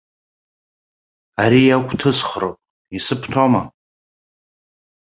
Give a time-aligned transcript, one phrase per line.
[1.43, 2.57] Ари иақәҭысхроуп,
[2.97, 3.61] исыбҭома?